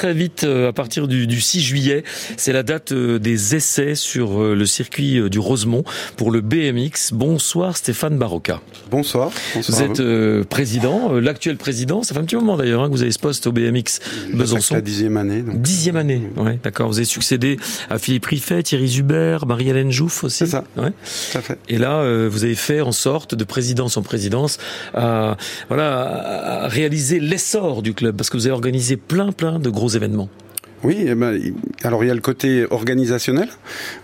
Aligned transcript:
très 0.00 0.14
vite 0.14 0.44
à 0.44 0.72
partir 0.72 1.08
du, 1.08 1.26
du 1.26 1.42
6 1.42 1.60
juillet. 1.60 2.04
C'est 2.38 2.54
la 2.54 2.62
date 2.62 2.94
des 2.94 3.54
essais 3.54 3.94
sur 3.94 4.40
le 4.40 4.64
circuit 4.64 5.28
du 5.28 5.38
Rosemont 5.38 5.84
pour 6.16 6.30
le 6.30 6.40
BMX. 6.40 7.12
Bonsoir 7.12 7.76
Stéphane 7.76 8.16
Barocca. 8.16 8.62
Bonsoir. 8.90 9.30
vous 9.54 9.82
êtes 9.82 10.02
président, 10.48 11.12
l'actuel 11.12 11.58
président. 11.58 12.02
Ça 12.02 12.14
fait 12.14 12.20
un 12.20 12.24
petit 12.24 12.36
moment 12.36 12.56
d'ailleurs 12.56 12.82
hein, 12.82 12.86
que 12.86 12.92
vous 12.92 13.02
avez 13.02 13.12
ce 13.12 13.18
poste 13.18 13.46
au 13.46 13.52
BMX 13.52 14.00
Besançon. 14.32 14.76
La 14.76 14.80
dixième 14.80 15.18
année. 15.18 15.42
Donc. 15.42 15.60
Dixième 15.60 15.96
année, 15.96 16.22
ouais, 16.38 16.58
d'accord. 16.64 16.88
Vous 16.88 16.96
avez 16.96 17.04
succédé 17.04 17.58
à 17.90 17.98
Philippe 17.98 18.24
Riffet, 18.24 18.62
Thierry 18.62 18.88
Zuber, 18.88 19.40
Marie-Hélène 19.46 19.90
Jouff 19.90 20.24
aussi. 20.24 20.38
C'est 20.38 20.46
ça. 20.46 20.64
Ouais. 20.78 20.92
Fait. 21.04 21.58
Et 21.68 21.76
là, 21.76 22.26
vous 22.26 22.44
avez 22.44 22.54
fait 22.54 22.80
en 22.80 22.92
sorte, 22.92 23.34
de 23.34 23.44
présidence 23.44 23.98
en 23.98 24.02
présidence, 24.02 24.56
à, 24.94 25.36
voilà, 25.68 26.62
à 26.64 26.68
réaliser 26.68 27.20
l'essor 27.20 27.82
du 27.82 27.92
club, 27.92 28.16
parce 28.16 28.30
que 28.30 28.38
vous 28.38 28.46
avez 28.46 28.54
organisé 28.54 28.96
plein, 28.96 29.30
plein 29.32 29.58
de 29.58 29.68
gros 29.68 29.89
événements. 29.96 30.28
Oui, 30.82 31.04
eh 31.06 31.14
ben, 31.14 31.38
alors 31.82 32.04
il 32.04 32.06
y 32.06 32.10
a 32.10 32.14
le 32.14 32.22
côté 32.22 32.66
organisationnel 32.70 33.48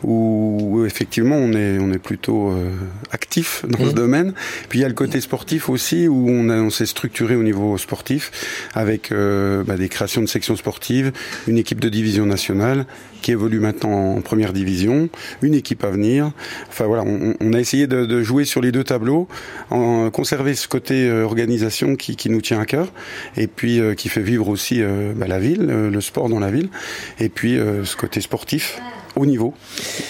où, 0.02 0.84
effectivement 0.86 1.36
on 1.36 1.52
est 1.52 1.78
on 1.78 1.90
est 1.90 1.98
plutôt 1.98 2.50
euh, 2.50 2.70
actif 3.12 3.64
dans 3.66 3.78
ce 3.78 3.92
mmh. 3.92 3.95
domaine. 3.95 4.34
Puis 4.68 4.80
il 4.80 4.82
y 4.82 4.84
a 4.84 4.88
le 4.88 4.95
côté 4.95 5.22
sportif 5.22 5.70
aussi 5.70 6.06
où 6.06 6.28
on, 6.28 6.50
on 6.50 6.68
s'est 6.68 6.84
structuré 6.84 7.34
au 7.34 7.42
niveau 7.42 7.78
sportif 7.78 8.68
avec 8.74 9.10
euh, 9.10 9.64
bah, 9.64 9.76
des 9.76 9.88
créations 9.88 10.20
de 10.20 10.26
sections 10.26 10.56
sportives, 10.56 11.12
une 11.48 11.56
équipe 11.56 11.80
de 11.80 11.88
division 11.88 12.26
nationale 12.26 12.84
qui 13.26 13.32
évolue 13.32 13.58
maintenant 13.58 14.14
en 14.16 14.20
première 14.20 14.52
division, 14.52 15.08
une 15.42 15.54
équipe 15.54 15.82
à 15.82 15.90
venir. 15.90 16.30
Enfin 16.68 16.84
voilà, 16.84 17.02
on, 17.02 17.52
a 17.52 17.58
essayé 17.58 17.88
de, 17.88 18.22
jouer 18.22 18.44
sur 18.44 18.60
les 18.60 18.70
deux 18.70 18.84
tableaux, 18.84 19.26
en 19.70 20.10
conserver 20.10 20.54
ce 20.54 20.68
côté 20.68 21.08
euh, 21.08 21.24
organisation 21.24 21.96
qui, 21.96 22.30
nous 22.30 22.40
tient 22.40 22.60
à 22.60 22.66
cœur 22.66 22.92
et 23.36 23.48
puis 23.48 23.80
qui 23.96 24.08
fait 24.08 24.20
vivre 24.20 24.48
aussi 24.48 24.80
bah, 25.16 25.26
la 25.26 25.40
ville, 25.40 25.66
le 25.66 26.00
sport 26.00 26.28
dans 26.28 26.38
la 26.38 26.50
ville 26.50 26.68
et 27.18 27.28
puis 27.28 27.58
euh, 27.58 27.84
ce 27.84 27.96
côté 27.96 28.20
sportif 28.20 28.80
au 29.16 29.26
niveau, 29.26 29.54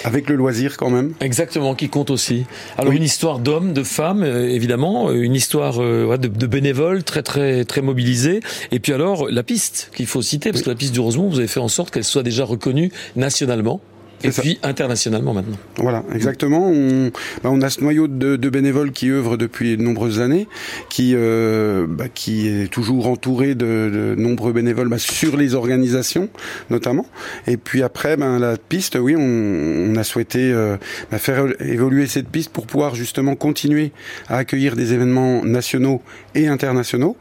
avec 0.04 0.28
le 0.28 0.34
loisir 0.34 0.76
quand 0.76 0.90
même. 0.90 1.14
Exactement, 1.20 1.74
qui 1.74 1.88
compte 1.88 2.10
aussi. 2.10 2.44
Alors 2.76 2.92
une 2.92 3.02
histoire 3.02 3.38
d'hommes, 3.38 3.72
de 3.72 3.82
femmes, 3.82 4.22
euh, 4.22 4.48
évidemment, 4.48 5.12
une 5.12 5.34
histoire 5.34 5.80
euh, 5.80 6.16
de, 6.16 6.28
de, 6.28 6.46
bénévoles 6.46 7.04
très 7.04 7.22
très 7.22 7.64
très 7.64 7.82
mobilisés, 7.82 8.40
et 8.72 8.80
puis 8.80 8.92
alors 8.92 9.28
la 9.30 9.42
piste 9.42 9.90
qu'il 9.94 10.06
faut 10.06 10.22
citer, 10.22 10.50
parce 10.50 10.62
que 10.62 10.70
la 10.70 10.76
piste 10.76 10.92
du 10.92 11.00
Rosemont, 11.00 11.28
vous 11.28 11.38
avez 11.38 11.48
fait 11.48 11.60
en 11.60 11.68
sorte 11.68 11.92
qu'elle 11.92 12.04
soit 12.04 12.22
déjà 12.22 12.44
reconnue 12.44 12.90
nationalement. 13.14 13.80
Et 14.25 14.31
puis 14.31 14.59
internationalement 14.62 15.34
maintenant. 15.34 15.56
Voilà, 15.77 16.05
exactement. 16.14 16.69
On, 16.69 17.11
bah, 17.42 17.50
on 17.53 17.61
a 17.62 17.70
ce 17.70 17.81
noyau 17.81 18.09
de, 18.09 18.36
de, 18.36 18.50
bénévoles 18.50 18.92
qui 18.92 19.11
œuvrent 19.11 19.36
depuis 19.36 19.77
de 19.77 19.83
nombreuses 19.83 20.20
années, 20.20 20.48
qui, 20.89 21.12
euh, 21.14 21.86
bah, 21.89 22.06
qui 22.12 22.48
est 22.48 22.70
toujours 22.70 23.09
entouré 23.09 23.55
de, 23.55 23.91
de 23.92 24.14
nombreux 24.17 24.53
bénévoles 24.53 24.89
bah, 24.89 24.98
sur 24.98 25.37
les 25.37 25.55
organisations 25.55 26.28
notamment. 26.70 27.06
Et 27.47 27.56
puis 27.56 27.83
après, 27.83 28.17
ben, 28.17 28.39
la 28.39 28.56
piste, 28.56 28.98
oui, 29.00 29.14
on, 29.17 29.20
on 29.20 29.97
a 29.97 30.05
souhaité 30.05 30.53
euh, 30.53 30.77
bah, 31.11 31.19
faire 31.19 31.47
évoluer 31.61 32.06
cette 32.06 32.28
piste 32.28 32.50
pour 32.50 32.67
pouvoir 32.67 32.94
justement 32.94 33.34
continuer 33.34 33.92
à 34.28 34.39
accueillir 34.39 34.77
des 34.77 34.92
événements 34.92 35.44
nationaux 35.44 36.03
et 36.36 36.46
internationaux. 36.46 37.16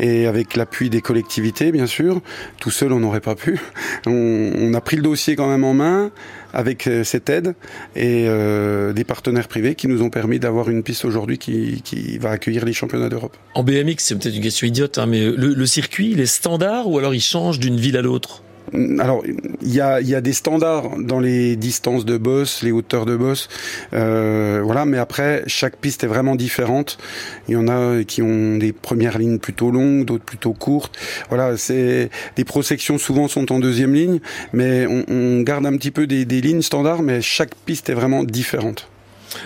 Et 0.00 0.26
avec 0.26 0.56
l'appui 0.56 0.90
des 0.90 1.00
collectivités, 1.00 1.70
bien 1.70 1.86
sûr. 1.86 2.20
Tout 2.58 2.70
seul, 2.70 2.92
on 2.92 3.00
n'aurait 3.00 3.20
pas 3.20 3.36
pu. 3.36 3.60
On, 4.06 4.72
a 4.74 4.80
pris 4.80 4.96
le 4.96 5.02
dossier 5.02 5.36
quand 5.36 5.48
même 5.48 5.64
en 5.64 5.74
main 5.74 6.10
avec 6.52 6.86
euh, 6.86 7.04
cette 7.04 7.28
aide 7.30 7.54
et 7.94 8.24
euh, 8.26 8.92
des 8.92 9.04
partenaires 9.04 9.48
privés 9.48 9.74
qui 9.74 9.88
nous 9.88 10.02
ont 10.02 10.10
permis 10.10 10.38
d'avoir 10.38 10.68
une 10.68 10.82
piste 10.82 11.04
aujourd'hui 11.04 11.38
qui, 11.38 11.82
qui, 11.82 12.18
va 12.18 12.30
accueillir 12.30 12.64
les 12.64 12.72
championnats 12.72 13.08
d'Europe. 13.08 13.36
En 13.54 13.62
BMX, 13.62 13.96
c'est 13.98 14.18
peut-être 14.18 14.36
une 14.36 14.42
question 14.42 14.66
idiote, 14.66 14.98
hein, 14.98 15.06
mais 15.06 15.24
le, 15.24 15.54
le 15.54 15.66
circuit, 15.66 16.10
il 16.12 16.20
est 16.20 16.26
standard 16.26 16.88
ou 16.88 16.98
alors 16.98 17.14
il 17.14 17.20
change 17.20 17.58
d'une 17.58 17.76
ville 17.76 17.96
à 17.96 18.02
l'autre? 18.02 18.43
Alors, 18.72 19.22
il 19.62 19.74
y 19.74 19.80
a, 19.80 20.00
y 20.00 20.14
a, 20.14 20.20
des 20.20 20.32
standards 20.32 20.98
dans 20.98 21.20
les 21.20 21.56
distances 21.56 22.04
de 22.04 22.16
boss, 22.16 22.62
les 22.62 22.72
hauteurs 22.72 23.06
de 23.06 23.16
boss, 23.16 23.48
euh, 23.92 24.60
voilà. 24.64 24.84
Mais 24.84 24.98
après, 24.98 25.42
chaque 25.46 25.76
piste 25.76 26.04
est 26.04 26.08
vraiment 26.08 26.34
différente. 26.34 26.98
Il 27.48 27.54
y 27.54 27.56
en 27.56 27.68
a 27.68 28.02
qui 28.04 28.22
ont 28.22 28.56
des 28.56 28.72
premières 28.72 29.18
lignes 29.18 29.38
plutôt 29.38 29.70
longues, 29.70 30.04
d'autres 30.04 30.24
plutôt 30.24 30.52
courtes. 30.52 30.98
Voilà, 31.28 31.56
c'est 31.56 32.10
des 32.36 32.44
prosections 32.44 32.98
souvent 32.98 33.28
sont 33.28 33.52
en 33.52 33.58
deuxième 33.58 33.94
ligne, 33.94 34.20
mais 34.52 34.86
on, 34.86 35.04
on 35.08 35.42
garde 35.42 35.66
un 35.66 35.76
petit 35.76 35.90
peu 35.90 36.06
des, 36.06 36.24
des 36.24 36.40
lignes 36.40 36.62
standards, 36.62 37.02
mais 37.02 37.20
chaque 37.20 37.54
piste 37.66 37.90
est 37.90 37.94
vraiment 37.94 38.24
différente. 38.24 38.88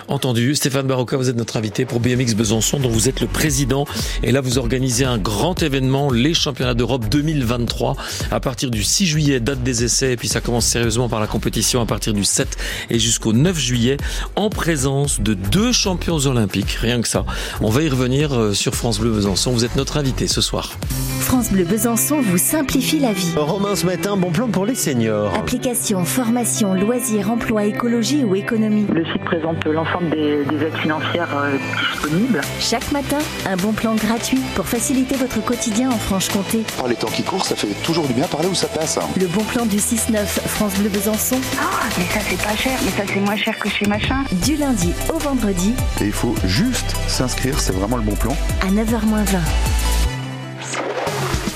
Entendu. 0.08 0.54
Stéphane 0.54 0.86
Barocca, 0.86 1.16
vous 1.16 1.28
êtes 1.28 1.36
notre 1.36 1.56
invité 1.56 1.84
pour 1.84 2.00
BMX 2.00 2.34
Besançon, 2.34 2.78
dont 2.78 2.88
vous 2.88 3.08
êtes 3.08 3.20
le 3.20 3.26
président. 3.26 3.86
Et 4.22 4.32
là, 4.32 4.40
vous 4.40 4.58
organisez 4.58 5.04
un 5.04 5.18
grand 5.18 5.62
événement, 5.62 6.10
les 6.10 6.34
championnats 6.34 6.74
d'Europe 6.74 7.08
2023, 7.08 7.96
à 8.30 8.40
partir 8.40 8.70
du 8.70 8.82
6 8.82 9.06
juillet, 9.06 9.40
date 9.40 9.62
des 9.62 9.84
essais. 9.84 10.12
Et 10.12 10.16
puis 10.16 10.28
ça 10.28 10.40
commence 10.40 10.66
sérieusement 10.66 11.08
par 11.08 11.20
la 11.20 11.26
compétition 11.26 11.80
à 11.80 11.86
partir 11.86 12.12
du 12.12 12.24
7 12.24 12.56
et 12.90 12.98
jusqu'au 12.98 13.32
9 13.32 13.58
juillet, 13.58 13.96
en 14.36 14.50
présence 14.50 15.20
de 15.20 15.34
deux 15.34 15.72
champions 15.72 16.18
olympiques. 16.18 16.72
Rien 16.80 17.00
que 17.00 17.08
ça. 17.08 17.24
On 17.60 17.70
va 17.70 17.82
y 17.82 17.88
revenir 17.88 18.32
euh, 18.34 18.52
sur 18.52 18.74
France 18.74 18.98
Bleu 18.98 19.10
Besançon. 19.10 19.52
Vous 19.52 19.64
êtes 19.64 19.76
notre 19.76 19.96
invité 19.96 20.26
ce 20.26 20.40
soir. 20.40 20.72
France 21.20 21.50
Bleu 21.50 21.64
Besançon 21.64 22.20
vous 22.22 22.38
simplifie 22.38 22.98
la 22.98 23.12
vie. 23.12 23.32
Romain 23.36 23.76
ce 23.76 23.86
matin, 23.86 24.16
bon 24.16 24.30
plan 24.30 24.48
pour 24.48 24.64
les 24.64 24.74
seniors. 24.74 25.34
Application, 25.34 26.04
formation, 26.04 26.74
loisirs, 26.74 27.30
emploi, 27.30 27.64
écologie 27.64 28.24
ou 28.24 28.34
économie. 28.34 28.86
Le 28.92 29.04
site 29.04 29.24
présente 29.24 29.66
l'ensemble 29.78 30.10
des, 30.10 30.44
des, 30.44 30.66
aides 30.66 30.76
financières 30.76 31.28
euh, 31.36 31.56
disponibles. 31.92 32.40
Chaque 32.58 32.90
matin, 32.90 33.18
un 33.46 33.56
bon 33.56 33.72
plan 33.72 33.94
gratuit 33.94 34.40
pour 34.56 34.66
faciliter 34.66 35.14
votre 35.14 35.40
quotidien 35.44 35.90
en 35.90 35.98
Franche-Comté. 35.98 36.64
Oh, 36.82 36.88
les 36.88 36.96
temps 36.96 37.08
qui 37.08 37.22
courent, 37.22 37.44
ça 37.44 37.54
fait 37.54 37.68
toujours 37.84 38.06
du 38.08 38.12
bien 38.12 38.26
parler 38.26 38.48
où 38.48 38.54
ça 38.54 38.66
passe. 38.66 38.98
Le 39.16 39.26
bon 39.26 39.44
plan 39.44 39.66
du 39.66 39.76
6-9, 39.76 40.24
France 40.24 40.74
Bleu 40.74 40.88
Besançon. 40.88 41.36
Oh, 41.40 41.64
mais 41.96 42.04
ça 42.06 42.20
c'est 42.28 42.42
pas 42.42 42.56
cher, 42.56 42.76
mais 42.84 42.90
ça 42.90 43.04
c'est 43.06 43.20
moins 43.20 43.36
cher 43.36 43.56
que 43.58 43.68
chez 43.68 43.86
machin. 43.86 44.24
Du 44.44 44.56
lundi 44.56 44.92
au 45.14 45.18
vendredi. 45.18 45.74
Et 46.00 46.06
il 46.06 46.12
faut 46.12 46.34
juste 46.44 46.96
s'inscrire, 47.06 47.60
c'est 47.60 47.72
vraiment 47.72 47.98
le 47.98 48.02
bon 48.02 48.16
plan. 48.16 48.36
À 48.62 48.70
9h20. 48.70 49.38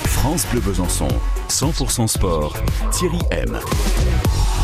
France 0.05 0.47
Bleu 0.49 0.61
Besançon, 0.61 1.09
100% 1.49 2.07
sport, 2.07 2.55
Thierry 2.91 3.19
M. 3.31 3.59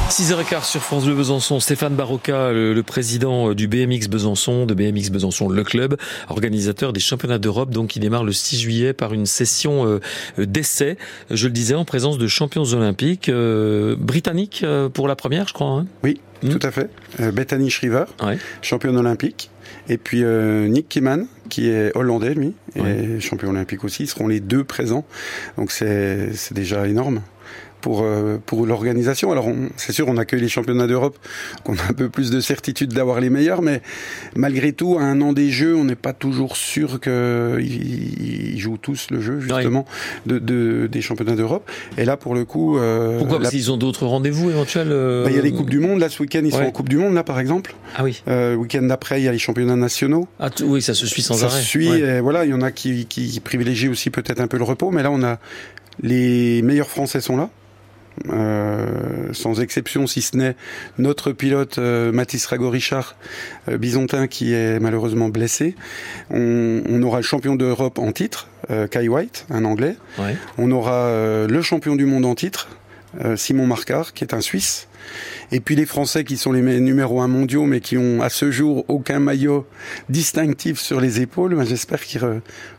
6h15 0.09 0.65
sur 0.65 0.81
France 0.81 1.05
Bleu 1.05 1.13
Besançon, 1.13 1.59
Stéphane 1.59 1.93
Barocca, 1.93 2.51
le, 2.51 2.73
le, 2.73 2.83
président 2.83 3.53
du 3.53 3.67
BMX 3.67 4.07
Besançon, 4.09 4.65
de 4.65 4.73
BMX 4.73 5.11
Besançon 5.11 5.49
le 5.49 5.63
club, 5.63 5.97
organisateur 6.29 6.93
des 6.93 6.99
championnats 6.99 7.37
d'Europe, 7.37 7.69
donc 7.69 7.89
qui 7.89 7.99
démarre 7.99 8.23
le 8.23 8.31
6 8.31 8.59
juillet 8.59 8.93
par 8.93 9.13
une 9.13 9.27
session 9.27 9.85
euh, 9.85 9.99
d'essai, 10.43 10.97
je 11.29 11.45
le 11.45 11.53
disais, 11.53 11.75
en 11.75 11.85
présence 11.85 12.17
de 12.17 12.27
champions 12.27 12.63
olympiques 12.73 13.29
euh, 13.29 13.95
britanniques 13.97 14.61
euh, 14.63 14.89
pour 14.89 15.07
la 15.07 15.15
première, 15.15 15.47
je 15.47 15.53
crois. 15.53 15.67
Hein 15.67 15.85
oui, 16.03 16.19
mmh. 16.41 16.49
tout 16.49 16.67
à 16.67 16.71
fait. 16.71 16.89
Euh, 17.19 17.31
Bethany 17.31 17.69
Shriver, 17.69 18.05
ouais. 18.23 18.39
championne 18.63 18.97
olympique. 18.97 19.51
Et 19.89 19.97
puis 19.97 20.23
euh, 20.23 20.67
Nick 20.67 20.89
Kiman, 20.89 21.27
qui 21.49 21.69
est 21.69 21.95
hollandais, 21.95 22.33
lui, 22.33 22.55
et 22.75 22.81
ouais. 22.81 23.19
champion 23.19 23.49
olympique 23.49 23.83
aussi, 23.83 24.07
seront 24.07 24.27
les 24.27 24.39
deux 24.39 24.63
présents. 24.63 25.05
Donc 25.57 25.71
c'est 25.71 26.31
déjà 26.51 26.87
énorme 26.87 27.21
pour 27.81 28.01
euh, 28.03 28.37
pour 28.45 28.65
l'organisation. 28.65 29.31
Alors 29.31 29.47
c'est 29.77 29.91
sûr, 29.91 30.07
on 30.07 30.17
accueille 30.17 30.41
les 30.41 30.49
championnats 30.49 30.87
d'Europe, 30.87 31.17
qu'on 31.63 31.75
a 31.75 31.83
un 31.89 31.93
peu 31.93 32.09
plus 32.09 32.31
de 32.31 32.39
certitude 32.39 32.93
d'avoir 32.93 33.19
les 33.19 33.29
meilleurs, 33.29 33.61
mais 33.61 33.81
malgré 34.35 34.73
tout, 34.73 34.97
à 34.99 35.03
un 35.03 35.21
an 35.21 35.33
des 35.33 35.49
Jeux, 35.49 35.75
on 35.75 35.83
n'est 35.83 35.95
pas 35.95 36.13
toujours 36.13 36.57
sûr 36.57 36.99
qu'ils 36.99 38.59
jouent 38.59 38.77
tous 38.77 39.07
le 39.11 39.21
jeu 39.21 39.39
justement 39.39 39.85
de, 40.25 40.39
de, 40.39 40.87
des 40.91 41.01
championnats 41.01 41.35
d'Europe. 41.35 41.69
Et 41.97 42.05
là, 42.05 42.17
pour 42.17 42.35
le 42.35 42.45
coup, 42.45 42.77
euh, 42.77 43.17
pourquoi? 43.17 43.37
Parce 43.37 43.51
la... 43.53 43.57
qu'ils 43.57 43.71
ont 43.71 43.77
d'autres 43.77 44.05
rendez-vous 44.05 44.49
éventuels. 44.49 44.89
Euh... 44.91 45.23
Bah, 45.23 45.29
il 45.31 45.35
y 45.35 45.39
a 45.39 45.41
les 45.41 45.51
coupes 45.51 45.69
du 45.69 45.79
monde. 45.79 45.99
Là, 45.99 46.09
ce 46.09 46.21
week-end, 46.21 46.41
ils 46.43 46.53
ouais. 46.53 46.59
sont 46.59 46.67
en 46.67 46.71
Coupe 46.71 46.89
du 46.89 46.97
Monde 46.97 47.13
là, 47.13 47.23
par 47.23 47.39
exemple. 47.39 47.75
Ah 47.95 48.03
oui. 48.03 48.21
Euh, 48.27 48.55
week-end 48.55 48.83
d'après, 48.83 49.21
il 49.21 49.25
y 49.25 49.27
a 49.27 49.31
les 49.31 49.39
championnats 49.39 49.75
nationaux. 49.75 50.27
Ah 50.39 50.49
oui, 50.63 50.81
ça 50.81 50.93
se 50.93 51.05
suit 51.05 51.21
sans 51.21 51.35
ça 51.35 51.47
arrêt. 51.47 51.55
Ça 51.55 51.61
se 51.61 51.67
suit. 51.67 51.87
Et 51.87 52.19
voilà, 52.19 52.45
il 52.45 52.51
y 52.51 52.53
en 52.53 52.61
a 52.61 52.71
qui, 52.71 53.05
qui 53.05 53.39
privilégient 53.39 53.89
aussi 53.89 54.09
peut-être 54.09 54.39
un 54.39 54.47
peu 54.47 54.57
le 54.57 54.63
repos, 54.63 54.91
mais 54.91 55.03
là, 55.03 55.11
on 55.11 55.23
a 55.23 55.39
les 56.01 56.61
meilleurs 56.61 56.89
Français 56.89 57.21
sont 57.21 57.35
là. 57.35 57.49
Euh, 58.29 59.31
sans 59.31 59.61
exception, 59.61 60.05
si 60.05 60.21
ce 60.21 60.35
n'est 60.35 60.55
notre 60.97 61.31
pilote 61.31 61.77
euh, 61.77 62.11
Mathis 62.11 62.45
Rago-Richard, 62.45 63.15
euh, 63.69 63.77
bisontin, 63.77 64.27
qui 64.27 64.53
est 64.53 64.79
malheureusement 64.79 65.29
blessé. 65.29 65.75
On, 66.29 66.81
on 66.87 67.01
aura 67.03 67.17
le 67.17 67.23
champion 67.23 67.55
d'Europe 67.55 67.97
en 67.97 68.11
titre, 68.11 68.49
euh, 68.71 68.87
Kai 68.87 69.07
White, 69.07 69.45
un 69.49 69.63
Anglais. 69.63 69.95
Ouais. 70.17 70.35
On 70.57 70.69
aura 70.71 71.09
le 71.47 71.61
champion 71.61 71.95
du 71.95 72.05
monde 72.05 72.25
en 72.25 72.35
titre, 72.35 72.67
Simon 73.37 73.65
Marcard, 73.65 74.13
qui 74.13 74.23
est 74.25 74.33
un 74.33 74.41
Suisse. 74.41 74.88
Et 75.51 75.59
puis 75.59 75.75
les 75.75 75.85
Français 75.85 76.23
qui 76.23 76.37
sont 76.37 76.51
les 76.51 76.61
numéros 76.61 77.21
un 77.21 77.27
mondiaux, 77.27 77.65
mais 77.65 77.79
qui 77.79 77.97
ont 77.97 78.21
à 78.21 78.29
ce 78.29 78.51
jour 78.51 78.85
aucun 78.87 79.19
maillot 79.19 79.65
distinctif 80.09 80.79
sur 80.79 81.01
les 81.01 81.21
épaules, 81.21 81.55
ben, 81.55 81.65
j'espère 81.65 82.01
qu'ils 82.01 82.21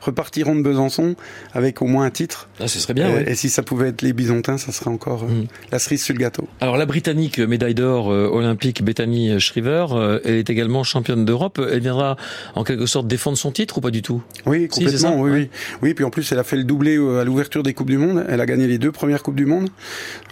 repartiront 0.01 0.55
de 0.55 0.63
Besançon 0.63 1.17
avec 1.53 1.83
au 1.83 1.87
moins 1.87 2.05
un 2.05 2.11
titre. 2.11 2.49
Ah, 2.61 2.69
ce 2.69 2.79
serait 2.79 2.95
bien. 2.95 3.19
Et, 3.27 3.35
si 3.35 3.49
ça 3.49 3.63
pouvait 3.63 3.89
être 3.89 4.03
les 4.03 4.13
Bisontins, 4.13 4.59
ça 4.59 4.73
serait 4.73 4.91
encore 4.91 5.25
mm. 5.25 5.47
la 5.73 5.79
cerise 5.79 6.03
sur 6.03 6.15
le 6.15 6.21
gâteau. 6.21 6.49
Alors 6.61 6.77
la 6.77 6.87
Britannique 6.87 7.39
médaille 7.39 7.75
d'or 7.75 8.07
olympique 8.09 8.83
Bethany 8.85 9.41
Shriver, 9.41 9.87
elle 10.25 10.35
est 10.35 10.51
également 10.51 10.85
championne 10.85 11.25
d'Europe. 11.25 11.61
Elle 11.71 11.81
viendra 11.81 12.17
en 12.55 12.65
quelque 12.65 12.87
sorte 12.87 13.07
défendre 13.07 13.39
son 13.39 13.51
titre 13.51 13.79
ou 13.79 13.81
pas 13.81 13.91
du 13.91 14.03
tout? 14.03 14.23
Oui, 14.47 14.69
complètement. 14.69 15.21
oui, 15.21 15.31
oui, 15.31 15.51
oui. 15.83 15.95
Puis 15.95 16.05
en 16.05 16.11
plus, 16.11 16.31
elle 16.33 16.39
a 16.39 16.45
fait 16.45 16.57
le 16.57 16.65
doublé 16.65 16.97
à 16.97 17.25
l'ouverture 17.25 17.63
des 17.63 17.75
coupes 17.75 17.91
du 17.91 17.99
monde. 17.99 18.25
Elle 18.29 18.41
a 18.41 18.47
gagné 18.47 18.67
les 18.67 18.79
deux 18.79 18.93
premières 18.93 19.23
coupes 19.23 19.37
du 19.37 19.47
monde. 19.47 19.69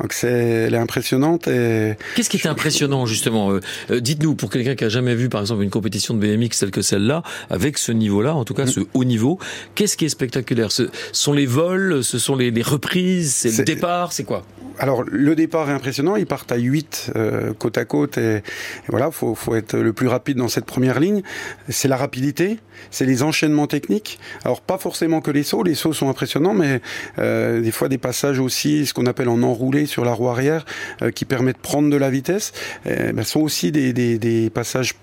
Donc 0.01 0.13
c'est, 0.13 0.29
elle 0.29 0.75
est 0.75 0.79
impressionnante. 0.79 1.49
Et... 1.49 1.78
Qu'est-ce 2.15 2.31
qui 2.31 2.37
est 2.37 2.47
impressionnant 2.47 3.07
justement 3.07 3.51
euh, 3.51 3.61
euh, 3.91 4.01
Dites-nous 4.01 4.35
pour 4.35 4.51
quelqu'un 4.51 4.75
qui 4.75 4.85
a 4.85 4.89
jamais 4.89 5.15
vu 5.15 5.29
par 5.29 5.41
exemple 5.41 5.63
une 5.63 5.71
compétition 5.71 6.15
de 6.15 6.21
BMX 6.21 6.59
telle 6.59 6.71
que 6.71 6.83
celle-là, 6.83 7.23
avec 7.51 7.79
ce 7.79 7.93
niveau-là, 7.93 8.35
en 8.35 8.45
tout 8.45 8.55
cas 8.55 8.67
ce 8.67 8.81
haut 8.95 9.05
niveau, 9.05 9.39
qu'est-ce 9.75 9.97
qui 9.97 10.05
est 10.05 10.11
spectaculaire? 10.11 10.73
Ce 10.73 10.91
sont 11.13 11.33
les 11.33 11.47
vols, 11.47 12.03
ce 12.03 12.19
sont 12.19 12.37
les, 12.37 12.51
reprises, 12.63 13.35
c'est 13.35 13.59
le 13.59 13.65
départ, 13.65 14.13
c'est 14.13 14.25
quoi? 14.25 14.45
Alors 14.79 15.03
le 15.05 15.35
départ 15.35 15.69
est 15.71 15.73
impressionnant, 15.73 16.17
ils 16.17 16.27
partent 16.27 16.53
à 16.53 16.57
8 16.57 17.13
euh, 17.17 17.53
côte 17.53 17.79
à 17.79 17.85
côte 17.85 18.17
et, 18.19 18.43
voilà, 18.89 19.11
faut 19.11 19.35
faut 19.35 19.57
être 19.57 19.77
le 19.77 19.93
plus 19.93 20.07
rapide 20.07 20.37
dans 20.37 20.49
cette 20.49 20.67
première 20.67 21.01
ligne. 21.01 21.23
C'est 21.69 21.89
la 21.89 21.97
rapidité, 21.97 22.59
c'est 22.91 23.05
les 23.05 23.23
enchaînements 23.23 23.67
techniques. 23.67 24.19
Alors 24.45 24.61
pas 24.61 24.79
forcément 24.79 25.21
que 25.21 25.31
les 25.31 25.43
sauts, 25.43 25.63
les 25.63 25.75
sauts 25.75 25.93
sont 25.93 26.09
impressionnants, 26.09 26.55
mais 26.55 26.81
euh, 27.19 27.61
des 27.61 27.73
fois 27.73 27.89
des 27.89 27.99
passages 27.99 28.39
aussi, 28.39 28.87
ce 28.87 28.95
qu'on 28.95 29.07
appelle 29.07 29.29
en 29.29 29.43
enroulé 29.43 29.87
sur 29.87 30.05
la 30.05 30.13
roue 30.13 30.29
arrière, 30.29 30.65
euh, 31.03 31.11
qui 31.11 31.25
permet 31.25 31.53
de 31.53 31.59
prendre 31.69 31.91
de 31.91 31.97
la 31.99 32.09
vitesse, 32.09 32.53
ben, 32.87 33.23
sont 33.25 33.41
aussi 33.41 33.71
des, 33.71 34.51
passages 34.55 34.95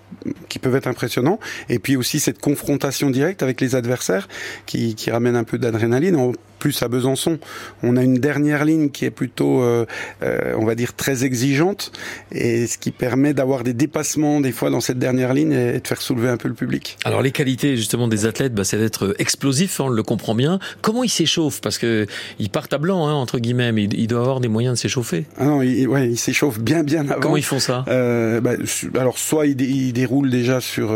qui 0.48 0.58
peuvent 0.58 0.74
être 0.74 0.88
impressionnants. 0.88 1.38
Et 1.68 1.78
puis 1.78 1.96
aussi 1.96 2.18
cette 2.18 2.40
confrontation 2.40 3.08
directe 3.08 3.44
avec 3.44 3.60
les 3.60 3.76
adversaires 3.76 4.26
qui, 4.66 4.96
qui 4.96 5.12
ramène 5.12 5.36
un 5.36 5.44
peu 5.44 5.58
d'adrénaline 5.58 6.16
plus 6.58 6.82
à 6.82 6.88
Besançon, 6.88 7.38
on 7.82 7.96
a 7.96 8.02
une 8.02 8.18
dernière 8.18 8.64
ligne 8.64 8.90
qui 8.90 9.04
est 9.04 9.10
plutôt, 9.10 9.62
euh, 9.62 9.86
euh, 10.22 10.54
on 10.56 10.64
va 10.64 10.74
dire, 10.74 10.94
très 10.94 11.24
exigeante, 11.24 11.92
et 12.32 12.66
ce 12.66 12.78
qui 12.78 12.90
permet 12.90 13.34
d'avoir 13.34 13.64
des 13.64 13.72
dépassements 13.72 14.40
des 14.40 14.52
fois 14.52 14.70
dans 14.70 14.80
cette 14.80 14.98
dernière 14.98 15.34
ligne 15.34 15.52
et 15.52 15.80
de 15.80 15.86
faire 15.86 16.00
soulever 16.00 16.28
un 16.28 16.36
peu 16.36 16.48
le 16.48 16.54
public. 16.54 16.98
Alors 17.04 17.22
les 17.22 17.32
qualités 17.32 17.76
justement 17.76 18.08
des 18.08 18.26
athlètes, 18.26 18.54
bah, 18.54 18.64
c'est 18.64 18.78
d'être 18.78 19.14
explosif, 19.18 19.80
hein, 19.80 19.84
on 19.86 19.88
le 19.88 20.02
comprend 20.02 20.34
bien. 20.34 20.58
Comment 20.82 21.04
ils 21.04 21.10
s'échauffent? 21.10 21.60
Parce 21.60 21.78
que 21.78 22.06
ils 22.38 22.50
partent 22.50 22.72
à 22.72 22.78
blanc, 22.78 23.06
hein, 23.06 23.14
entre 23.14 23.38
guillemets, 23.38 23.72
mais 23.72 23.84
ils 23.84 24.06
doivent 24.06 24.22
avoir 24.22 24.40
des 24.40 24.48
moyens 24.48 24.74
de 24.74 24.80
s'échauffer. 24.80 25.26
Ah 25.38 25.44
non, 25.44 25.62
ils, 25.62 25.86
ouais, 25.86 26.08
ils 26.10 26.18
s'échauffent 26.18 26.60
bien, 26.60 26.82
bien 26.82 27.08
avant. 27.08 27.20
Comment 27.20 27.36
ils 27.36 27.44
font 27.44 27.60
ça? 27.60 27.84
Euh, 27.88 28.40
bah, 28.40 28.52
Alors 28.98 29.18
soit 29.18 29.46
ils, 29.46 29.92
déroulent 29.92 30.30
déjà 30.30 30.60
sur 30.60 30.94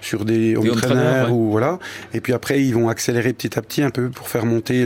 sur 0.00 0.24
des, 0.24 0.54
des 0.54 0.70
entraîneurs 0.70 1.32
ou 1.32 1.50
voilà, 1.50 1.78
et 2.14 2.20
puis 2.20 2.32
après 2.32 2.62
ils 2.62 2.74
vont 2.74 2.88
accélérer 2.88 3.32
petit 3.32 3.58
à 3.58 3.62
petit 3.62 3.82
un 3.82 3.90
peu 3.90 4.08
pour 4.08 4.28
faire 4.28 4.44
monter 4.44 4.84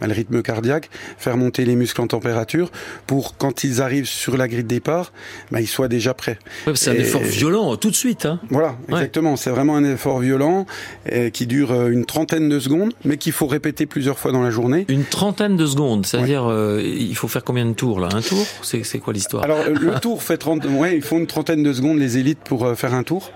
bah, 0.00 0.06
le, 0.06 0.12
rythme 0.12 0.42
cardiaque, 0.42 0.90
faire 1.18 1.36
monter 1.36 1.64
les 1.64 1.76
muscles 1.76 2.00
en 2.00 2.06
température 2.06 2.70
pour 3.06 3.36
quand 3.36 3.64
ils 3.64 3.82
arrivent 3.82 4.06
sur 4.06 4.36
la 4.36 4.48
grille 4.48 4.64
de 4.64 4.68
départ, 4.68 5.12
bah, 5.50 5.60
ils 5.60 5.66
soient 5.66 5.88
déjà 5.88 6.14
prêts. 6.14 6.38
c'est 6.74 6.90
un 6.90 6.94
effort 6.94 7.22
violent 7.22 7.76
tout 7.76 7.90
de 7.90 7.96
suite. 7.96 8.26
Hein. 8.26 8.40
Voilà, 8.50 8.76
exactement. 8.88 9.36
C'est 9.36 9.50
vraiment 9.50 9.76
un 9.76 9.84
effort 9.84 10.20
violent 10.20 10.66
qui 11.32 11.46
dure 11.46 11.72
euh, 11.72 11.90
une 11.90 12.04
trentaine 12.04 12.48
de 12.48 12.60
secondes, 12.60 12.92
mais 13.04 13.16
qu'il 13.16 13.32
faut 13.32 13.46
répéter 13.46 13.86
plusieurs 13.86 14.18
fois 14.18 14.32
dans 14.32 14.42
la 14.42 14.50
journée. 14.50 14.84
Une 14.88 15.04
trentaine 15.04 15.56
de 15.56 15.66
secondes, 15.66 16.06
c'est-à-dire 16.06 16.44
euh, 16.46 16.80
il 16.82 17.14
faut 17.16 17.28
faire 17.28 17.44
combien 17.44 17.66
de 17.66 17.72
tours 17.72 18.00
là? 18.00 18.08
Un 18.12 18.20
tour? 18.20 18.44
C'est 18.62 18.98
quoi 18.98 19.12
l'histoire? 19.12 19.44
Alors 19.44 19.58
le 19.68 19.98
tour 20.00 20.22
fait 20.22 20.36
30, 20.36 20.64
ouais, 20.78 20.96
il 20.96 21.02
faut 21.02 21.18
une 21.18 21.26
trentaine 21.26 21.62
de 21.62 21.72
secondes 21.72 21.98
les 21.98 22.18
élites 22.18 22.40
pour 22.44 22.64
euh, 22.64 22.74
faire 22.74 22.94
un 22.94 23.02
tour. 23.02 23.32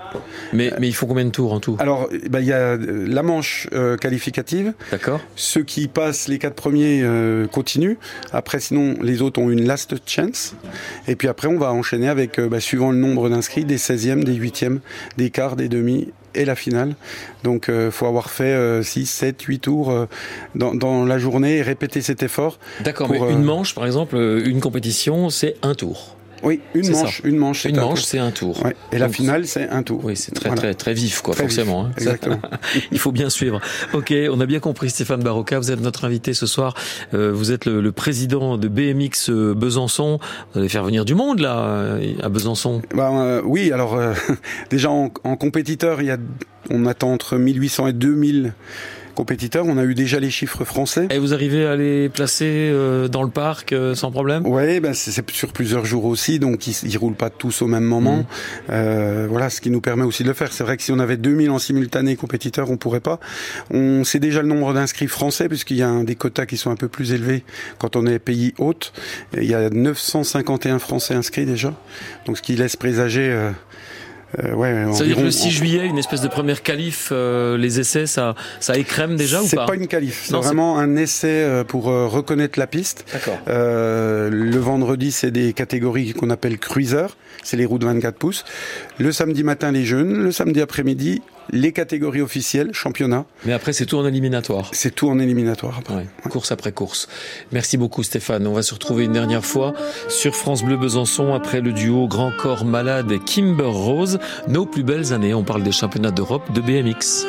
Mais, 0.52 0.72
mais 0.78 0.88
il 0.88 0.92
faut 0.92 1.06
combien 1.06 1.24
de 1.24 1.30
tours 1.30 1.52
en 1.52 1.60
tout? 1.60 1.76
Alors 1.78 2.08
bah, 2.30 2.40
il 2.40 2.46
y 2.46 2.52
a 2.52 2.76
la 2.76 3.22
manche 3.22 3.68
qualificative. 4.00 4.74
D'accord. 4.90 5.20
Ceux 5.36 5.62
qui 5.62 5.88
passent 5.88 6.03
les 6.28 6.38
quatre 6.38 6.54
premiers 6.54 7.00
euh, 7.02 7.46
continuent. 7.46 7.96
Après, 8.32 8.60
sinon, 8.60 8.96
les 9.02 9.22
autres 9.22 9.40
ont 9.40 9.50
une 9.50 9.66
last 9.66 9.94
chance. 10.06 10.54
Et 11.08 11.16
puis 11.16 11.28
après, 11.28 11.48
on 11.48 11.58
va 11.58 11.72
enchaîner 11.72 12.08
avec, 12.08 12.38
euh, 12.38 12.48
bah, 12.48 12.60
suivant 12.60 12.90
le 12.90 12.98
nombre 12.98 13.28
d'inscrits, 13.28 13.64
des 13.64 13.78
16e, 13.78 14.24
des 14.24 14.34
8e, 14.34 14.78
des 15.16 15.30
quarts, 15.30 15.56
des 15.56 15.68
demi 15.68 16.08
et 16.34 16.44
la 16.44 16.56
finale. 16.56 16.96
Donc 17.44 17.66
il 17.68 17.74
euh, 17.74 17.90
faut 17.90 18.06
avoir 18.06 18.30
fait 18.30 18.82
6, 18.82 19.06
7, 19.06 19.42
8 19.42 19.58
tours 19.60 20.06
dans, 20.54 20.74
dans, 20.74 21.04
la 21.04 21.18
journée 21.18 21.58
et 21.58 21.62
répéter 21.62 22.00
cet 22.00 22.22
effort. 22.22 22.58
D'accord, 22.80 23.08
mais 23.10 23.18
une 23.18 23.44
manche, 23.44 23.74
par 23.74 23.86
exemple, 23.86 24.16
une 24.16 24.60
compétition, 24.60 25.30
c'est 25.30 25.56
un 25.62 25.74
tour. 25.74 26.16
Oui, 26.44 26.60
une 26.74 26.90
manche, 26.90 27.22
une 27.24 27.36
manche, 27.36 27.64
une 27.64 27.76
manche, 27.76 28.02
c'est 28.02 28.18
un 28.18 28.30
tour. 28.30 28.62
Et 28.92 28.98
la 28.98 29.08
finale, 29.08 29.46
c'est 29.46 29.68
un 29.68 29.82
tour. 29.82 30.04
Oui, 30.04 30.16
c'est 30.16 30.32
très, 30.32 30.54
très, 30.54 30.74
très 30.74 30.94
vif, 30.94 31.22
quoi, 31.22 31.34
forcément. 31.34 31.86
Hein. 31.86 31.90
Exactement. 31.96 32.40
Il 32.92 32.98
faut 32.98 33.12
bien 33.12 33.30
suivre. 33.30 33.60
Ok, 33.92 34.12
on 34.30 34.40
a 34.40 34.46
bien 34.46 34.60
compris, 34.60 34.90
Stéphane 34.90 35.22
Barocca. 35.22 35.58
Vous 35.58 35.70
êtes 35.70 35.80
notre 35.80 36.04
invité 36.04 36.34
ce 36.34 36.46
soir. 36.46 36.74
Euh, 37.14 37.32
vous 37.32 37.50
êtes 37.50 37.64
le, 37.64 37.92
président 37.92 38.58
de 38.58 38.68
BMX 38.68 39.30
euh, 39.30 39.54
Besançon. 39.54 40.18
Vous 40.52 40.60
allez 40.60 40.68
faire 40.68 40.84
venir 40.84 41.04
du 41.04 41.14
monde 41.14 41.40
là 41.40 41.98
à 42.22 42.28
Besançon. 42.28 42.82
Bah, 42.94 43.10
euh, 43.12 43.42
oui, 43.44 43.72
alors 43.72 43.98
déjà 44.70 44.90
en, 44.90 45.10
en 45.24 45.36
compétiteur, 45.36 46.02
il 46.02 46.08
y 46.08 46.10
a, 46.10 46.18
on 46.70 46.86
attend 46.86 47.12
entre 47.12 47.36
1800 47.36 47.88
et 47.88 47.92
2000 47.92 48.52
compétiteurs. 49.14 49.64
On 49.66 49.78
a 49.78 49.84
eu 49.84 49.94
déjà 49.94 50.20
les 50.20 50.30
chiffres 50.30 50.64
français. 50.64 51.08
Et 51.10 51.18
vous 51.18 51.32
arrivez 51.32 51.66
à 51.66 51.76
les 51.76 52.08
placer 52.08 52.70
euh, 52.72 53.08
dans 53.08 53.22
le 53.22 53.30
parc 53.30 53.72
euh, 53.72 53.94
sans 53.94 54.10
problème? 54.10 54.46
Oui, 54.46 54.80
ben 54.80 54.94
c'est 54.94 55.12
sur 55.30 55.52
plusieurs 55.52 55.84
jours 55.84 56.04
aussi, 56.04 56.38
donc 56.38 56.66
ils, 56.66 56.76
ils 56.84 56.98
roulent 56.98 57.14
pas 57.14 57.30
tous 57.30 57.62
au 57.62 57.66
même 57.66 57.84
moment. 57.84 58.18
Mmh. 58.18 58.26
Euh, 58.70 59.26
voilà, 59.30 59.50
ce 59.50 59.60
qui 59.60 59.70
nous 59.70 59.80
permet 59.80 60.04
aussi 60.04 60.22
de 60.22 60.28
le 60.28 60.34
faire. 60.34 60.52
C'est 60.52 60.64
vrai 60.64 60.76
que 60.76 60.82
si 60.82 60.92
on 60.92 60.98
avait 60.98 61.16
2000 61.16 61.50
en 61.50 61.58
simultané 61.58 62.16
compétiteurs, 62.16 62.70
on 62.70 62.76
pourrait 62.76 63.00
pas. 63.00 63.20
On 63.70 64.04
sait 64.04 64.20
déjà 64.20 64.42
le 64.42 64.48
nombre 64.48 64.74
d'inscrits 64.74 65.08
français, 65.08 65.48
puisqu'il 65.48 65.76
y 65.76 65.82
a 65.82 65.88
un 65.88 66.04
des 66.04 66.16
quotas 66.16 66.46
qui 66.46 66.56
sont 66.56 66.70
un 66.70 66.76
peu 66.76 66.88
plus 66.88 67.12
élevés 67.12 67.44
quand 67.78 67.96
on 67.96 68.06
est 68.06 68.18
pays 68.18 68.54
hôte. 68.58 68.92
Il 69.36 69.44
y 69.44 69.54
a 69.54 69.70
951 69.70 70.78
Français 70.78 71.14
inscrits 71.14 71.46
déjà, 71.46 71.74
donc 72.26 72.38
ce 72.38 72.42
qui 72.42 72.56
laisse 72.56 72.76
présager 72.76 73.30
euh, 73.30 73.50
ouais, 74.42 74.86
Ça 74.92 75.00
veut 75.00 75.08
dire 75.08 75.16
que 75.16 75.22
le 75.22 75.30
6 75.30 75.50
juillet, 75.50 75.86
une 75.86 75.98
espèce 75.98 76.20
de 76.20 76.28
première 76.28 76.62
qualif, 76.62 77.10
euh, 77.12 77.56
les 77.56 77.80
essais, 77.80 78.06
ça, 78.06 78.34
ça 78.60 78.76
écrème 78.76 79.16
déjà 79.16 79.40
ou 79.40 79.44
pas 79.44 79.48
C'est 79.48 79.56
pas 79.56 79.74
une 79.74 79.86
qualif, 79.86 80.24
c'est 80.26 80.34
vraiment 80.34 80.78
un 80.78 80.96
essai 80.96 81.42
euh, 81.42 81.64
pour 81.64 81.84
reconnaître 81.84 82.58
la 82.58 82.66
piste. 82.66 83.04
D'accord. 83.12 83.38
le 83.46 84.58
vendredi, 84.58 85.12
c'est 85.12 85.30
des 85.30 85.52
catégories 85.52 86.12
qu'on 86.12 86.30
appelle 86.30 86.58
cruiser, 86.58 87.06
c'est 87.42 87.56
les 87.56 87.64
roues 87.64 87.78
de 87.78 87.86
24 87.86 88.16
pouces. 88.16 88.44
Le 88.98 89.12
samedi 89.12 89.44
matin, 89.44 89.72
les 89.72 89.84
jeunes. 89.84 90.22
Le 90.22 90.32
samedi 90.32 90.60
après-midi, 90.60 91.22
les 91.50 91.72
catégories 91.72 92.20
officielles, 92.20 92.70
championnat. 92.72 93.24
Mais 93.44 93.52
après, 93.52 93.72
c'est 93.72 93.86
tout 93.86 93.96
en 93.98 94.06
éliminatoire. 94.06 94.70
C'est 94.72 94.94
tout 94.94 95.08
en 95.08 95.18
éliminatoire. 95.18 95.78
Après. 95.78 96.06
Course 96.30 96.52
après 96.52 96.72
course. 96.72 97.08
Merci 97.52 97.76
beaucoup, 97.76 98.02
Stéphane. 98.02 98.46
On 98.46 98.52
va 98.52 98.62
se 98.62 98.74
retrouver 98.74 99.04
une 99.04 99.12
dernière 99.12 99.44
fois 99.44 99.74
sur 100.08 100.34
France 100.34 100.62
Bleu 100.64 100.76
Besançon 100.76 101.34
après 101.34 101.60
le 101.60 101.72
duo 101.72 102.08
Grand 102.08 102.32
Corps 102.32 102.64
Malade 102.64 103.12
et 103.12 103.18
Kimber 103.18 103.64
Rose. 103.64 104.18
Nos 104.48 104.66
plus 104.66 104.82
belles 104.82 105.12
années. 105.12 105.34
On 105.34 105.44
parle 105.44 105.62
des 105.62 105.72
championnats 105.72 106.10
d'Europe 106.10 106.52
de 106.52 106.60
BMX. 106.60 107.26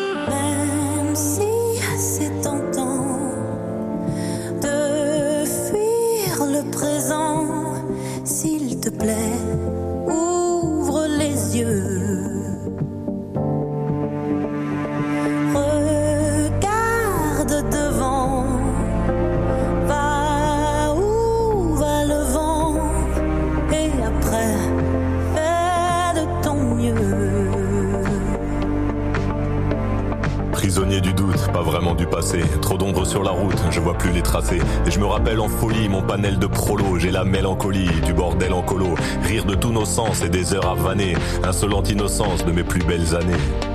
Et 34.53 34.91
je 34.91 34.99
me 34.99 35.05
rappelle 35.05 35.39
en 35.39 35.47
folie 35.47 35.89
mon 35.89 36.01
panel 36.01 36.37
de 36.37 36.47
prolo. 36.47 36.99
J'ai 36.99 37.11
la 37.11 37.23
mélancolie 37.23 37.89
du 38.05 38.13
bordel 38.13 38.53
en 38.53 38.61
colo. 38.61 38.95
Rire 39.23 39.45
de 39.45 39.55
tous 39.55 39.71
nos 39.71 39.85
sens 39.85 40.23
et 40.23 40.29
des 40.29 40.53
heures 40.53 40.69
à 40.69 40.75
vanner. 40.75 41.15
Insolente 41.43 41.89
innocence 41.89 42.45
de 42.45 42.51
mes 42.51 42.63
plus 42.63 42.83
belles 42.83 43.15
années. 43.15 43.74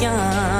Ne 0.00 0.59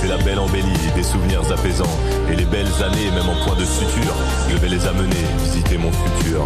C'est 0.00 0.08
la 0.08 0.18
belle 0.18 0.38
embellie, 0.38 0.64
des 0.94 1.02
souvenirs 1.02 1.40
apaisants. 1.50 1.98
Et 2.30 2.36
les 2.36 2.44
belles 2.44 2.66
années, 2.82 3.10
même 3.14 3.28
en 3.28 3.44
point 3.46 3.56
de 3.56 3.64
suture, 3.64 4.14
je 4.50 4.56
vais 4.56 4.68
les 4.68 4.86
amener 4.86 5.24
visiter 5.38 5.78
mon 5.78 5.90
futur. 5.90 6.44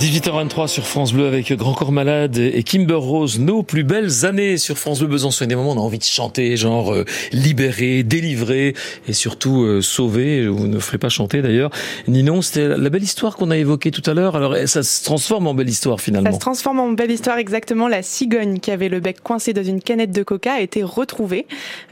18h23 0.00 0.66
sur 0.66 0.86
France 0.86 1.14
Bleu 1.14 1.26
avec 1.26 1.50
Grand 1.54 1.72
Corps 1.72 1.90
Malade 1.90 2.36
et 2.36 2.62
Kimber 2.62 2.96
Rose, 2.96 3.40
nos 3.40 3.62
plus 3.62 3.82
belles 3.82 4.26
années 4.26 4.58
sur 4.58 4.76
France 4.76 4.98
Bleu 4.98 5.08
Besançon. 5.08 5.44
A 5.44 5.46
des 5.46 5.56
moments 5.56 5.72
on 5.72 5.78
a 5.78 5.80
envie 5.80 5.98
de 5.98 6.04
chanter, 6.04 6.54
genre 6.58 6.92
euh, 6.92 7.06
libérer, 7.32 8.02
délivrer 8.02 8.74
et 9.08 9.14
surtout 9.14 9.62
euh, 9.62 9.80
sauver. 9.80 10.46
Vous 10.48 10.66
ne 10.66 10.78
ferez 10.80 10.98
pas 10.98 11.08
chanter 11.08 11.40
d'ailleurs. 11.40 11.70
Ninon, 12.08 12.42
c'était 12.42 12.68
la 12.68 12.90
belle 12.90 13.04
histoire 13.04 13.36
qu'on 13.36 13.50
a 13.50 13.56
évoquée 13.56 13.90
tout 13.90 14.02
à 14.04 14.12
l'heure. 14.12 14.36
Alors 14.36 14.54
ça 14.66 14.82
se 14.82 15.02
transforme 15.02 15.46
en 15.46 15.54
belle 15.54 15.70
histoire 15.70 15.98
Ça 15.98 16.04
finalement. 16.04 16.32
se 16.32 16.40
transforme 16.40 16.78
en 16.78 16.90
belle 16.90 17.10
histoire 17.10 17.38
exactement. 17.38 17.88
La 17.88 18.02
cigogne 18.02 18.58
qui 18.58 18.72
avait 18.72 18.90
le 18.90 19.00
bec 19.00 19.22
coincé 19.22 19.54
dans 19.54 19.64
une 19.64 19.80
canette 19.80 20.10
de 20.12 20.22
coca 20.22 20.52
a 20.54 20.60
été 20.60 20.82
retrouvée. 20.82 21.46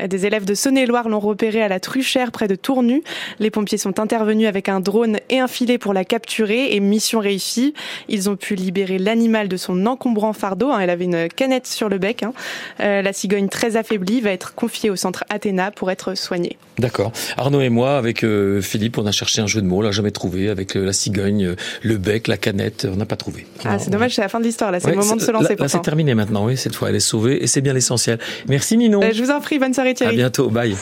Des 0.06 0.26
élèves 0.26 0.44
de 0.44 0.54
Saône-et-Loire 0.54 1.08
l'ont 1.08 1.20
repérée 1.20 1.62
à 1.62 1.68
la 1.68 1.80
Truchère 1.80 2.32
près 2.32 2.48
de 2.48 2.54
Tournu. 2.54 3.02
Les 3.38 3.50
pompiers 3.50 3.78
sont 3.78 3.98
intervenus 3.98 4.46
avec 4.46 4.68
un 4.68 4.80
drone 4.80 5.20
et 5.30 5.40
un 5.40 5.48
filet 5.48 5.78
pour 5.78 5.94
la 5.94 6.04
capturer 6.04 6.74
et 6.74 6.80
mission 6.80 7.20
réussie. 7.20 7.72
Ils 8.08 8.30
ont 8.30 8.36
pu 8.36 8.54
libérer 8.54 8.98
l'animal 8.98 9.48
de 9.48 9.56
son 9.56 9.86
encombrant 9.86 10.32
fardeau. 10.32 10.70
hein. 10.70 10.78
Elle 10.80 10.90
avait 10.90 11.04
une 11.04 11.28
canette 11.28 11.66
sur 11.66 11.88
le 11.88 11.98
bec. 11.98 12.22
hein. 12.22 12.32
Euh, 12.80 13.02
la 13.02 13.12
cigogne 13.12 13.48
très 13.48 13.76
affaiblie 13.76 14.20
va 14.20 14.30
être 14.30 14.54
confiée 14.54 14.90
au 14.90 14.96
centre 14.96 15.24
Athéna 15.30 15.70
pour 15.70 15.90
être 15.90 16.14
soignée. 16.16 16.56
D'accord. 16.78 17.12
Arnaud 17.36 17.60
et 17.60 17.68
moi, 17.68 17.96
avec 17.96 18.24
euh, 18.24 18.60
Philippe, 18.60 18.98
on 18.98 19.06
a 19.06 19.12
cherché 19.12 19.40
un 19.40 19.46
jeu 19.46 19.62
de 19.62 19.66
mots, 19.66 19.78
on 19.78 19.82
l'a 19.82 19.92
jamais 19.92 20.10
trouvé. 20.10 20.48
Avec 20.48 20.76
euh, 20.76 20.84
la 20.84 20.92
cigogne, 20.92 21.54
le 21.82 21.96
bec, 21.98 22.26
la 22.28 22.36
canette, 22.36 22.86
on 22.92 22.96
n'a 22.96 23.06
pas 23.06 23.16
trouvé. 23.16 23.46
Ah, 23.64 23.78
c'est 23.78 23.90
dommage, 23.90 24.14
c'est 24.14 24.22
la 24.22 24.28
fin 24.28 24.40
de 24.40 24.44
l'histoire. 24.44 24.72
Là, 24.72 24.80
c'est 24.80 24.86
Ouais, 24.86 24.92
le 24.94 24.98
moment 24.98 25.16
de 25.16 25.20
se 25.20 25.30
lancer 25.30 25.54
Là, 25.56 25.68
c'est 25.68 25.82
terminé 25.82 26.14
maintenant. 26.14 26.44
Oui, 26.46 26.56
cette 26.56 26.74
fois, 26.74 26.88
elle 26.90 26.96
est 26.96 27.00
sauvée 27.00 27.42
et 27.42 27.46
c'est 27.46 27.60
bien 27.60 27.72
l'essentiel. 27.72 28.18
Merci 28.48 28.76
Ninon. 28.76 29.02
Euh, 29.02 29.10
je 29.12 29.22
vous 29.22 29.30
en 29.30 29.40
prie, 29.40 29.58
bonne 29.58 29.72
soirée 29.74 29.90
À 29.90 29.94
Thierry. 29.94 30.16
bientôt. 30.16 30.50
Bye. 30.50 30.74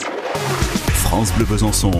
France 0.95 1.31
Bleu 1.37 1.45
Besançon, 1.45 1.91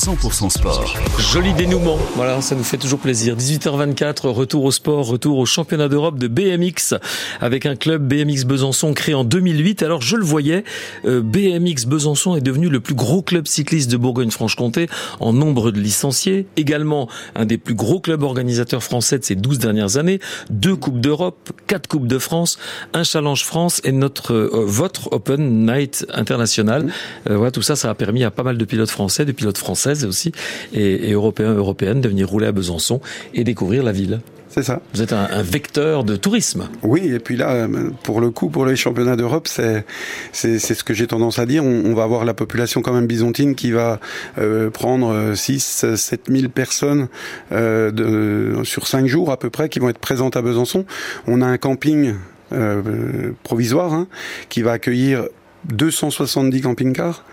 100% 0.00 0.48
sport. 0.48 0.94
Joli 1.18 1.52
dénouement, 1.52 1.98
voilà, 2.16 2.40
ça 2.40 2.54
nous 2.54 2.64
fait 2.64 2.78
toujours 2.78 3.00
plaisir. 3.00 3.36
18h24, 3.36 4.28
retour 4.28 4.64
au 4.64 4.70
sport, 4.70 5.06
retour 5.06 5.36
au 5.36 5.44
championnat 5.44 5.88
d'Europe 5.88 6.18
de 6.18 6.26
BMX 6.26 6.94
avec 7.38 7.66
un 7.66 7.76
club 7.76 8.08
BMX 8.08 8.46
Besançon 8.46 8.94
créé 8.94 9.14
en 9.14 9.24
2008. 9.24 9.82
Alors 9.82 10.00
je 10.00 10.16
le 10.16 10.24
voyais, 10.24 10.64
euh, 11.04 11.20
BMX 11.20 11.84
Besançon 11.86 12.34
est 12.34 12.40
devenu 12.40 12.70
le 12.70 12.80
plus 12.80 12.94
gros 12.94 13.20
club 13.20 13.46
cycliste 13.46 13.90
de 13.90 13.98
Bourgogne-Franche-Comté 13.98 14.88
en 15.20 15.34
nombre 15.34 15.70
de 15.70 15.78
licenciés, 15.78 16.46
également 16.56 17.06
un 17.34 17.44
des 17.44 17.58
plus 17.58 17.74
gros 17.74 18.00
clubs 18.00 18.22
organisateurs 18.22 18.82
français 18.82 19.18
de 19.18 19.24
ces 19.24 19.34
12 19.34 19.58
dernières 19.58 19.98
années, 19.98 20.18
deux 20.48 20.76
coupes 20.76 21.00
d'Europe, 21.00 21.52
quatre 21.66 21.88
coupes 21.88 22.06
de 22.06 22.18
France, 22.18 22.58
un 22.94 23.04
Challenge 23.04 23.44
France 23.44 23.82
et 23.84 23.92
notre 23.92 24.32
euh, 24.32 24.64
votre 24.64 25.12
Open 25.12 25.66
Night 25.66 26.06
international. 26.14 26.90
Euh, 27.28 27.36
voilà, 27.36 27.50
tout 27.50 27.60
ça, 27.60 27.76
ça 27.76 27.90
a 27.90 27.94
permis 27.94 28.24
à 28.24 28.30
pas 28.30 28.44
mal 28.44 28.56
de 28.56 28.64
pilotes 28.64 28.88
français, 28.88 29.26
de 29.26 29.32
pilotes 29.32 29.58
françaises 29.90 30.04
aussi, 30.04 30.32
et, 30.72 31.10
et 31.10 31.12
européens, 31.12 31.54
européennes 31.54 32.00
de 32.00 32.08
venir 32.08 32.28
rouler 32.28 32.46
à 32.46 32.52
Besançon 32.52 33.00
et 33.34 33.44
découvrir 33.44 33.82
la 33.82 33.92
ville. 33.92 34.20
C'est 34.48 34.64
ça. 34.64 34.80
Vous 34.94 35.00
êtes 35.00 35.12
un, 35.12 35.28
un 35.30 35.42
vecteur 35.42 36.02
de 36.02 36.16
tourisme. 36.16 36.68
Oui, 36.82 37.02
et 37.06 37.20
puis 37.20 37.36
là, 37.36 37.52
euh, 37.52 37.90
pour 38.02 38.20
le 38.20 38.30
coup, 38.30 38.50
pour 38.50 38.66
les 38.66 38.74
championnats 38.74 39.14
d'Europe, 39.14 39.46
c'est 39.46 39.84
c'est 40.32 40.58
c'est 40.58 40.74
ce 40.74 40.82
que 40.82 40.92
j'ai 40.92 41.06
tendance 41.06 41.38
à 41.38 41.46
dire. 41.46 41.64
On, 41.64 41.84
on 41.84 41.94
va 41.94 42.02
avoir 42.02 42.24
la 42.24 42.34
population 42.34 42.82
quand 42.82 42.92
même 42.92 43.06
byzantine 43.06 43.54
qui 43.54 43.70
va 43.70 44.00
euh, 44.38 44.68
prendre 44.68 45.34
6 45.36 45.94
7 45.94 46.22
000 46.28 46.48
personnes 46.48 47.06
euh, 47.52 47.92
de, 47.92 48.64
sur 48.64 48.88
cinq 48.88 49.06
jours 49.06 49.30
à 49.30 49.38
peu 49.38 49.50
près 49.50 49.68
qui 49.68 49.78
vont 49.78 49.88
être 49.88 50.00
présentes 50.00 50.36
à 50.36 50.42
Besançon. 50.42 50.84
On 51.28 51.42
a 51.42 51.46
un 51.46 51.56
camping 51.58 52.14
euh, 52.52 53.30
provisoire 53.44 53.92
hein, 53.92 54.08
qui 54.48 54.62
va 54.62 54.72
accueillir 54.72 55.28
270 55.68 56.60
camping-cars, 56.62 57.24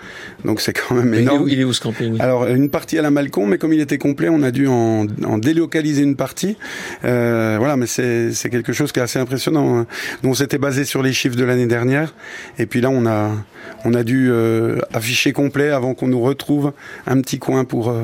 donc 0.45 0.61
c'est 0.61 0.73
quand 0.73 0.95
même 0.95 1.09
Mais 1.09 1.17
il, 1.17 1.19
est 1.19 1.23
énorme. 1.23 1.43
où, 1.43 1.47
il 1.47 1.59
est 1.59 1.63
où 1.63 1.73
ce 1.73 1.81
camping? 1.81 2.19
Alors 2.19 2.45
une 2.47 2.69
partie 2.69 2.97
à 2.99 3.01
la 3.01 3.09
Malcon, 3.11 3.47
mais 3.47 3.57
comme 3.57 3.73
il 3.73 3.79
était 3.79 3.97
complet, 3.97 4.29
on 4.29 4.43
a 4.43 4.51
dû 4.51 4.67
en, 4.67 5.05
en 5.25 5.37
délocaliser 5.37 6.03
une 6.03 6.15
partie. 6.15 6.57
Euh, 7.05 7.55
voilà, 7.57 7.77
mais 7.77 7.87
c'est 7.87 8.49
quelque 8.49 8.73
chose 8.73 8.91
qui 8.91 8.99
est 8.99 9.03
assez 9.03 9.19
impressionnant. 9.19 9.79
hein. 9.79 9.87
Nous 10.23 10.29
on 10.29 10.33
s'était 10.33 10.57
basé 10.57 10.83
sur 10.83 11.01
les 11.01 11.13
chiffres 11.13 11.35
de 11.37 11.43
l'année 11.43 11.67
dernière, 11.67 12.13
et 12.59 12.65
puis 12.65 12.81
là 12.81 12.89
on 12.89 13.05
a 13.05 13.31
on 13.85 13.93
a 13.93 14.03
dû 14.03 14.29
euh, 14.31 14.79
afficher 14.93 15.31
complet 15.33 15.69
avant 15.69 15.93
qu'on 15.93 16.07
nous 16.07 16.21
retrouve 16.21 16.73
un 17.05 17.21
petit 17.21 17.39
coin 17.39 17.63
pour 17.65 17.89
euh, 17.89 18.01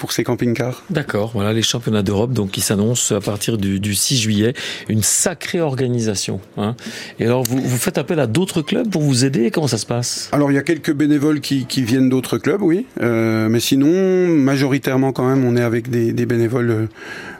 pour 0.00 0.12
ces 0.12 0.24
camping-cars. 0.24 0.82
D'accord, 0.88 1.30
voilà 1.34 1.52
les 1.52 1.60
championnats 1.62 2.02
d'Europe 2.02 2.32
donc 2.32 2.50
qui 2.50 2.62
s'annoncent 2.62 3.14
à 3.14 3.20
partir 3.20 3.58
du, 3.58 3.78
du 3.78 3.94
6 3.94 4.16
juillet, 4.18 4.54
une 4.88 5.02
sacrée 5.02 5.60
organisation. 5.60 6.40
Hein. 6.56 6.74
Et 7.18 7.26
alors 7.26 7.44
vous, 7.44 7.60
vous 7.60 7.76
faites 7.76 7.98
appel 7.98 8.18
à 8.18 8.26
d'autres 8.26 8.62
clubs 8.62 8.88
pour 8.90 9.02
vous 9.02 9.26
aider? 9.26 9.50
Comment 9.50 9.68
ça 9.68 9.76
se 9.78 9.84
passe? 9.86 10.30
Alors 10.32 10.50
il 10.50 10.54
y 10.54 10.58
a 10.58 10.62
quelques 10.62 10.92
bénévoles 10.94 11.40
qui, 11.40 11.66
qui 11.66 11.82
viennent 11.82 12.08
d'autres 12.08 12.38
clubs, 12.38 12.62
oui, 12.62 12.86
euh, 13.02 13.48
mais 13.50 13.60
sinon 13.60 14.26
majoritairement 14.28 15.12
quand 15.12 15.28
même 15.28 15.44
on 15.44 15.54
est 15.56 15.62
avec 15.62 15.90
des, 15.90 16.12
des 16.14 16.24
bénévoles 16.26 16.70
euh, 16.70 16.86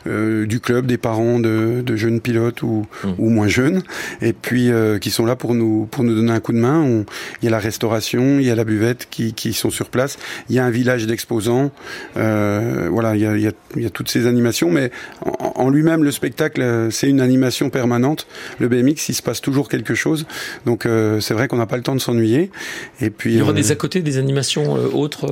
euh, 0.07 0.47
du 0.47 0.61
club, 0.61 0.87
des 0.87 0.99
parents 0.99 1.39
de, 1.41 1.83
de 1.85 1.97
jeunes 1.97 2.21
pilotes 2.21 2.63
ou, 2.63 2.87
ou 3.19 3.31
moins 3.31 3.49
jeunes, 3.49 3.83
et 4.21 4.33
puis 4.35 4.71
euh, 4.71 4.99
qui 4.99 5.11
sont 5.11 5.25
là 5.25 5.35
pour 5.37 5.55
nous 5.55 5.87
pour 5.91 6.05
nous 6.05 6.15
donner 6.15 6.33
un 6.33 6.41
coup 6.41 6.53
de 6.53 6.59
main. 6.59 6.81
On- 6.81 7.07
il 7.41 7.47
y 7.47 7.49
a 7.49 7.51
la 7.51 7.59
restauration, 7.59 8.39
il 8.39 8.45
y 8.47 8.51
a 8.51 8.55
la 8.55 8.65
buvette 8.65 9.09
qui, 9.11 9.33
qui 9.33 9.55
sont 9.55 9.71
sur 9.71 9.89
place, 9.89 10.19
il 10.51 10.57
y 10.57 10.59
a 10.59 10.65
un 10.65 10.71
village 10.71 11.07
d'exposants. 11.07 11.71
Euh, 12.17 12.50
euh, 12.51 12.89
voilà, 12.91 13.17
il 13.17 13.23
y 13.23 13.27
a, 13.27 13.37
y, 13.37 13.47
a, 13.47 13.53
y 13.77 13.87
a, 13.87 13.91
toutes 13.91 14.09
ces 14.09 14.27
animations, 14.27 14.71
mais 14.71 14.91
en, 15.25 15.53
en 15.57 15.71
lui-même, 15.71 16.05
le 16.05 16.11
spectacle, 16.11 16.63
euh, 16.63 16.91
c'est 16.91 17.09
une 17.09 17.21
animation 17.21 17.71
permanente. 17.71 18.27
Le 18.59 18.69
BMX, 18.69 19.09
il 19.09 19.15
se 19.15 19.23
passe 19.23 19.41
toujours 19.41 19.69
quelque 19.69 19.95
chose. 19.95 20.27
Donc 20.67 20.87
euh, 20.87 21.21
c'est 21.21 21.35
vrai 21.35 21.49
qu'on 21.49 21.57
n'a 21.57 21.67
pas 21.67 21.77
le 21.77 21.83
temps 21.83 21.95
de 21.95 22.01
s'ennuyer. 22.01 22.51
Et 23.01 23.11
puis 23.11 23.35
il 23.35 23.39
y 23.39 23.43
aura 23.43 23.53
des 23.53 23.71
à 23.73 23.77
côté 23.77 24.03
des 24.03 24.19
animations 24.19 24.73
autres. 24.73 25.31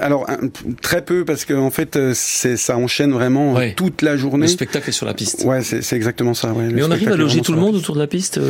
Alors 0.00 0.28
un, 0.28 0.48
très 0.82 1.02
peu 1.02 1.24
parce 1.24 1.44
qu'en 1.44 1.66
en 1.66 1.70
fait, 1.70 1.98
c'est 2.14 2.56
ça 2.56 2.76
enchaîne 2.76 3.12
vraiment 3.12 3.54
ouais. 3.54 3.74
toute 3.74 4.02
la 4.02 4.16
journée. 4.16 4.46
Le 4.46 4.52
spectacle 4.52 4.88
est 4.88 4.92
sur 4.92 5.06
la 5.06 5.14
piste. 5.14 5.44
Ouais, 5.44 5.62
c'est 5.62 5.96
exactement 5.96 6.34
ça. 6.34 6.52
Ouais. 6.52 6.68
Mais 6.72 6.82
on 6.82 6.90
arrive 6.90 7.12
à 7.12 7.16
loger 7.16 7.40
tout 7.40 7.52
le 7.52 7.58
monde 7.58 7.76
autour 7.76 7.94
de 7.94 8.00
la 8.00 8.06
piste. 8.06 8.40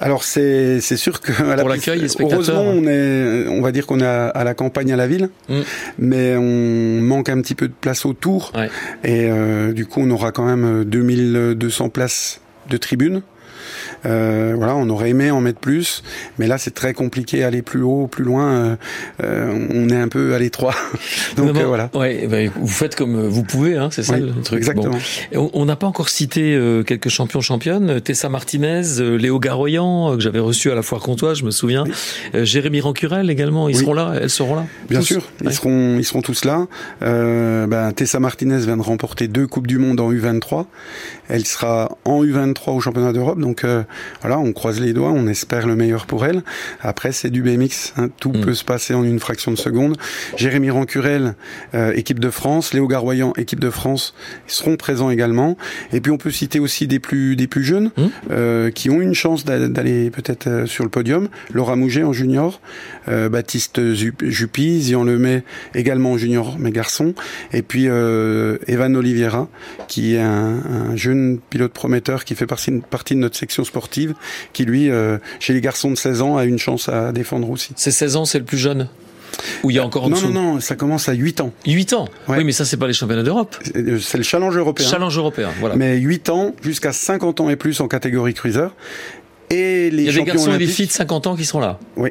Alors 0.00 0.24
c'est 0.24 0.80
c'est 0.80 0.96
sûr 0.96 1.20
que 1.20 1.32
à 1.32 1.56
pour 1.56 1.68
l'accueil, 1.68 2.00
les 2.00 2.08
spectateurs. 2.08 2.40
Heureusement, 2.50 2.62
on 2.62 2.86
est, 2.86 3.46
on 3.48 3.60
va 3.60 3.72
dire 3.72 3.86
qu'on 3.86 4.00
est 4.00 4.06
à, 4.06 4.28
à, 4.28 4.44
la 4.44 4.54
campagne, 4.54 4.92
à 4.92 4.96
la 4.96 5.06
ville, 5.06 5.30
mm. 5.48 5.60
mais 5.98 6.36
on 6.36 7.00
manque 7.00 7.28
un 7.30 7.40
petit 7.40 7.54
peu 7.54 7.68
de 7.68 7.72
place 7.72 8.04
autour. 8.04 8.52
Ouais. 8.54 8.70
Et 9.04 9.30
euh, 9.30 9.72
du 9.72 9.86
coup, 9.86 10.00
on 10.00 10.10
aura 10.10 10.32
quand 10.32 10.44
même 10.44 10.84
2200 10.84 11.88
places 11.88 12.40
de 12.68 12.76
tribunes. 12.76 13.22
Euh, 14.06 14.54
voilà, 14.56 14.76
on 14.76 14.88
aurait 14.88 15.10
aimé 15.10 15.30
en 15.30 15.40
mettre 15.40 15.60
plus, 15.60 16.02
mais 16.38 16.46
là 16.46 16.58
c'est 16.58 16.74
très 16.74 16.94
compliqué, 16.94 17.44
aller 17.44 17.62
plus 17.62 17.82
haut, 17.82 18.06
plus 18.06 18.24
loin. 18.24 18.50
Euh, 18.50 18.76
euh, 19.22 19.68
on 19.72 19.88
est 19.88 19.96
un 19.96 20.08
peu 20.08 20.34
à 20.34 20.38
l'étroit. 20.38 20.74
Donc 21.36 21.54
non, 21.54 21.66
voilà. 21.66 21.90
Ouais, 21.94 22.26
ben, 22.26 22.50
vous 22.54 22.68
faites 22.68 22.96
comme 22.96 23.26
vous 23.26 23.42
pouvez, 23.42 23.76
hein, 23.76 23.88
c'est 23.90 24.02
ça 24.02 24.14
oui, 24.14 24.32
le 24.34 24.42
truc. 24.42 24.58
Exactement. 24.58 24.96
Bon. 25.32 25.50
On 25.52 25.64
n'a 25.64 25.76
pas 25.76 25.86
encore 25.86 26.08
cité 26.08 26.58
quelques 26.86 27.08
champions 27.08 27.40
championnes. 27.40 28.00
Tessa 28.00 28.28
Martinez, 28.28 28.82
Léo 28.98 29.38
Garoyan 29.38 30.16
que 30.16 30.20
j'avais 30.20 30.38
reçu 30.38 30.70
à 30.70 30.74
la 30.74 30.82
foire 30.82 31.00
Comtois, 31.00 31.34
je 31.34 31.44
me 31.44 31.50
souviens. 31.50 31.84
Oui. 31.84 32.44
Jérémy 32.46 32.80
Rancurel 32.80 33.30
également, 33.30 33.68
ils 33.68 33.76
oui. 33.76 33.82
seront 33.82 33.94
là, 33.94 34.14
elles 34.20 34.30
seront 34.30 34.56
là. 34.56 34.66
Bien 34.88 35.00
tous. 35.00 35.06
sûr, 35.06 35.22
ils 35.40 35.48
ouais. 35.48 35.52
seront, 35.52 35.98
ils 35.98 36.04
seront 36.04 36.22
tous 36.22 36.44
là. 36.44 36.66
ben, 37.00 37.92
Tessa 37.92 38.20
Martinez 38.20 38.58
vient 38.58 38.76
de 38.76 38.82
remporter 38.82 39.28
deux 39.28 39.46
coupes 39.46 39.66
du 39.66 39.78
monde 39.78 40.00
en 40.00 40.12
U23. 40.12 40.66
Elle 41.28 41.46
sera 41.46 41.96
en 42.04 42.24
U23 42.24 42.72
au 42.72 42.80
championnat 42.80 43.12
d'Europe, 43.12 43.38
donc 43.38 43.64
euh, 43.64 43.84
voilà, 44.20 44.38
on 44.38 44.52
croise 44.52 44.80
les 44.80 44.92
doigts, 44.92 45.10
on 45.10 45.26
espère 45.26 45.66
le 45.66 45.76
meilleur 45.76 46.06
pour 46.06 46.24
elle. 46.26 46.42
Après, 46.80 47.12
c'est 47.12 47.30
du 47.30 47.42
BMX, 47.42 47.94
hein, 47.96 48.08
tout 48.20 48.30
mm. 48.32 48.40
peut 48.40 48.54
se 48.54 48.64
passer 48.64 48.94
en 48.94 49.04
une 49.04 49.18
fraction 49.20 49.50
de 49.52 49.56
seconde. 49.56 49.96
Jérémy 50.36 50.70
Rancurel, 50.70 51.34
euh, 51.74 51.92
équipe 51.94 52.18
de 52.18 52.30
France, 52.30 52.74
Léo 52.74 52.86
Garoyan, 52.86 53.32
équipe 53.36 53.60
de 53.60 53.70
France, 53.70 54.14
seront 54.46 54.76
présents 54.76 55.10
également. 55.10 55.56
Et 55.92 56.00
puis 56.00 56.12
on 56.12 56.18
peut 56.18 56.30
citer 56.30 56.60
aussi 56.60 56.86
des 56.86 56.98
plus 56.98 57.36
des 57.36 57.46
plus 57.46 57.64
jeunes 57.64 57.90
mm. 57.96 58.06
euh, 58.30 58.70
qui 58.70 58.90
ont 58.90 59.00
une 59.00 59.14
chance 59.14 59.44
d'aller 59.44 60.10
peut-être 60.10 60.66
sur 60.66 60.84
le 60.84 60.90
podium. 60.90 61.28
Laura 61.52 61.76
Mouget 61.76 62.02
en 62.02 62.12
junior, 62.12 62.60
Baptiste 63.06 63.94
Juppy, 63.94 64.82
Zian 64.82 65.04
Lemay 65.04 65.42
également 65.74 66.12
en 66.12 66.18
junior 66.18 66.56
mais 66.58 66.70
garçon, 66.70 67.14
et 67.52 67.62
puis 67.62 67.84
Evan 67.86 68.96
Oliveira 68.96 69.48
qui 69.88 70.14
est 70.14 70.20
un, 70.20 70.60
un 70.90 70.96
jeune 70.96 71.38
pilote 71.38 71.72
prometteur 71.72 72.24
qui 72.24 72.34
fait 72.34 72.46
partie, 72.46 72.72
partie 72.90 73.14
de 73.14 73.20
notre 73.20 73.36
section 73.36 73.64
sportive, 73.64 73.79
qui 73.88 74.64
lui, 74.64 74.90
euh, 74.90 75.18
chez 75.38 75.52
les 75.52 75.60
garçons 75.60 75.90
de 75.90 75.96
16 75.96 76.22
ans, 76.22 76.36
a 76.36 76.44
une 76.44 76.58
chance 76.58 76.88
à 76.88 77.12
défendre 77.12 77.50
aussi. 77.50 77.72
C'est 77.76 77.90
16 77.90 78.16
ans, 78.16 78.24
c'est 78.24 78.38
le 78.38 78.44
plus 78.44 78.58
jeune 78.58 78.88
ou 79.62 79.70
il 79.70 79.76
y 79.76 79.78
a 79.78 79.84
encore 79.84 80.04
en 80.04 80.10
non, 80.10 80.16
dessous 80.16 80.32
Non, 80.32 80.54
non, 80.54 80.60
ça 80.60 80.74
commence 80.74 81.08
à 81.08 81.12
8 81.12 81.40
ans. 81.40 81.52
8 81.66 81.92
ans 81.94 82.08
ouais. 82.28 82.38
Oui, 82.38 82.44
mais 82.44 82.52
ça, 82.52 82.64
c'est 82.64 82.76
pas 82.76 82.86
les 82.86 82.92
championnats 82.92 83.22
d'Europe. 83.22 83.56
C'est 83.62 84.18
le 84.18 84.22
challenge 84.24 84.56
européen. 84.56 84.86
Challenge 84.86 85.16
européen, 85.16 85.50
voilà. 85.60 85.76
Mais 85.76 85.96
8 85.96 86.28
ans, 86.30 86.54
jusqu'à 86.62 86.92
50 86.92 87.40
ans 87.40 87.48
et 87.48 87.56
plus 87.56 87.80
en 87.80 87.88
catégorie 87.88 88.34
cruiser. 88.34 88.66
Et 89.48 89.90
les 89.90 90.02
il 90.02 90.06
y 90.06 90.08
a 90.08 90.12
des 90.12 90.24
garçons 90.24 90.52
et 90.52 90.58
des 90.58 90.66
filles 90.66 90.86
de 90.88 90.92
50 90.92 91.26
ans 91.28 91.36
qui 91.36 91.44
seront 91.44 91.60
là. 91.60 91.78
Oui 91.96 92.10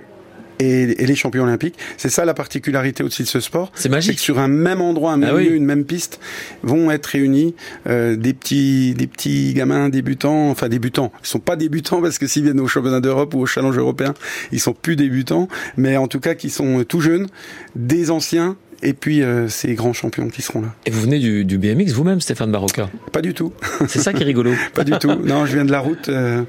et, 0.59 1.01
et, 1.01 1.05
les 1.05 1.15
champions 1.15 1.43
olympiques. 1.43 1.75
C'est 1.97 2.09
ça 2.09 2.25
la 2.25 2.33
particularité 2.33 3.03
aussi 3.03 3.23
de 3.23 3.27
ce 3.27 3.39
sport. 3.39 3.71
C'est 3.75 3.89
magique. 3.89 4.15
que 4.15 4.21
sur 4.21 4.39
un 4.39 4.47
même 4.47 4.81
endroit, 4.81 5.13
un 5.13 5.17
même 5.17 5.35
ah 5.35 5.39
lieu, 5.39 5.51
oui. 5.51 5.55
une 5.55 5.65
même 5.65 5.85
piste, 5.85 6.19
vont 6.63 6.91
être 6.91 7.07
réunis 7.07 7.55
euh, 7.87 8.15
des 8.15 8.33
petits, 8.33 8.93
des 8.93 9.07
petits 9.07 9.53
gamins 9.53 9.89
débutants, 9.89 10.49
enfin 10.49 10.69
débutants. 10.69 11.11
Ils 11.23 11.27
sont 11.27 11.39
pas 11.39 11.55
débutants 11.55 12.01
parce 12.01 12.17
que 12.17 12.27
s'ils 12.27 12.43
viennent 12.43 12.59
au 12.59 12.67
championnat 12.67 12.99
d'Europe 12.99 13.33
ou 13.33 13.39
au 13.39 13.45
challenge 13.45 13.77
européen, 13.77 14.13
ils 14.51 14.59
sont 14.59 14.73
plus 14.73 14.95
débutants, 14.95 15.47
mais 15.77 15.97
en 15.97 16.07
tout 16.07 16.19
cas 16.19 16.35
qui 16.35 16.49
sont 16.49 16.83
tout 16.83 17.01
jeunes, 17.01 17.27
des 17.75 18.11
anciens 18.11 18.57
et 18.81 18.93
puis 18.93 19.21
euh, 19.23 19.47
ces 19.47 19.73
grands 19.73 19.93
champions 19.93 20.29
qui 20.29 20.41
seront 20.41 20.61
là. 20.61 20.67
Et 20.85 20.91
vous 20.91 21.01
venez 21.01 21.19
du, 21.19 21.45
du 21.45 21.57
BMX 21.57 21.91
vous-même, 21.91 22.21
Stéphane 22.21 22.51
Barocca 22.51 22.89
Pas 23.11 23.21
du 23.21 23.33
tout. 23.33 23.53
C'est 23.87 23.99
ça 23.99 24.13
qui 24.13 24.23
est 24.23 24.25
rigolo. 24.25 24.51
pas 24.73 24.83
du 24.83 24.91
tout. 24.93 25.11
Non, 25.23 25.45
je 25.45 25.53
viens 25.53 25.65
de 25.65 25.71
la 25.71 25.79
route, 25.79 26.09
euh, 26.09 26.43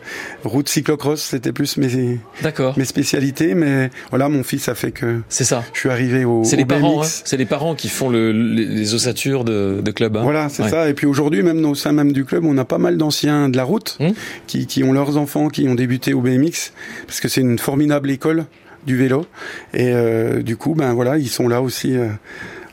route 0.45 0.69
cyclocross, 0.69 1.21
c'était 1.23 1.53
plus 1.53 1.77
mes, 1.77 2.19
D'accord. 2.43 2.79
mes 2.79 2.85
spécialités, 2.85 3.55
mais 3.55 3.91
voilà, 4.11 4.29
mon 4.29 4.43
fils 4.43 4.69
a 4.69 4.75
fait 4.75 4.91
que. 4.93 5.21
C'est 5.29 5.45
ça. 5.45 5.65
Je 5.73 5.79
suis 5.81 5.89
arrivé 5.91 6.25
au. 6.25 6.45
C'est 6.45 6.57
les 6.57 6.63
au 6.63 6.67
parents, 6.67 6.97
BMX. 7.01 7.05
hein. 7.19 7.23
c'est 7.25 7.37
les 7.37 7.47
parents 7.47 7.75
qui 7.75 7.89
font 7.89 8.09
le, 8.09 8.33
les, 8.33 8.65
les 8.67 8.95
ossatures 8.95 9.45
de, 9.45 9.81
de 9.83 9.91
club. 9.91 10.17
Hein. 10.17 10.23
Voilà, 10.23 10.49
c'est 10.49 10.63
Ouais. 10.65 10.69
ça. 10.71 10.89
Et 10.89 10.95
puis 10.95 11.07
aujourd'hui, 11.07 11.43
même 11.43 11.65
au 11.65 11.75
sein 11.75 11.93
même 11.93 12.13
du 12.13 12.25
club, 12.25 12.45
on 12.45 12.57
a 12.59 12.65
pas 12.65 12.79
mal 12.79 12.97
d'anciens 12.97 13.49
de 13.49 13.57
la 13.57 13.65
route 13.65 13.97
Hum. 14.01 14.13
qui, 14.47 14.67
qui 14.67 14.85
ont 14.85 14.93
leurs 14.93 15.17
enfants 15.17 15.49
qui 15.49 15.69
ont 15.69 15.75
débuté 15.75 16.15
au 16.15 16.21
BMX, 16.21 16.73
parce 17.07 17.21
que 17.21 17.29
c'est 17.29 17.41
une 17.41 17.59
formidable 17.59 18.11
école 18.11 18.45
du 18.87 18.97
vélo. 18.97 19.27
Et 19.75 19.93
euh, 19.93 20.43
du 20.43 20.57
coup, 20.57 20.75
ben 20.75 20.93
voilà, 20.93 21.19
ils 21.19 21.29
sont 21.29 21.49
là 21.49 21.63
aussi. 21.63 21.97